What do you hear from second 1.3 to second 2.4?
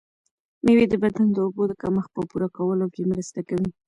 د اوبو د کمښت په